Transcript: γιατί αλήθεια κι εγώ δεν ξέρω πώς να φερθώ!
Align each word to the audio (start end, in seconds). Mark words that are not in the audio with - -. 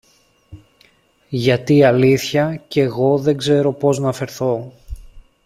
γιατί 1.29 1.83
αλήθεια 1.83 2.63
κι 2.67 2.79
εγώ 2.79 3.17
δεν 3.17 3.37
ξέρω 3.37 3.73
πώς 3.73 3.99
να 3.99 4.11
φερθώ! 4.13 4.73